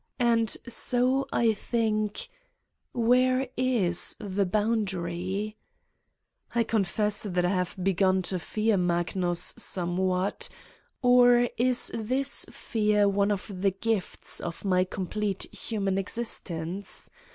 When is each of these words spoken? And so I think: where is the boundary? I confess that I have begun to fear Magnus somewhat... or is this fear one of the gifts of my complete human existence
And 0.17 0.57
so 0.67 1.27
I 1.31 1.53
think: 1.53 2.27
where 2.91 3.47
is 3.55 4.15
the 4.17 4.47
boundary? 4.47 5.57
I 6.55 6.63
confess 6.63 7.21
that 7.21 7.45
I 7.45 7.49
have 7.49 7.75
begun 7.83 8.23
to 8.23 8.39
fear 8.39 8.77
Magnus 8.77 9.53
somewhat... 9.59 10.49
or 11.03 11.49
is 11.55 11.91
this 11.93 12.47
fear 12.49 13.07
one 13.07 13.29
of 13.29 13.61
the 13.61 13.69
gifts 13.69 14.39
of 14.39 14.65
my 14.65 14.85
complete 14.85 15.43
human 15.53 15.99
existence 15.99 17.11